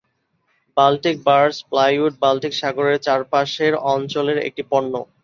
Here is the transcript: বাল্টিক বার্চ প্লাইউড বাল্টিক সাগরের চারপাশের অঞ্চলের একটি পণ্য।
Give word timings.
বাল্টিক 0.77 1.17
বার্চ 1.27 1.55
প্লাইউড 1.69 2.13
বাল্টিক 2.23 2.53
সাগরের 2.61 2.97
চারপাশের 3.05 3.73
অঞ্চলের 3.93 4.37
একটি 4.47 4.63
পণ্য। 4.71 4.93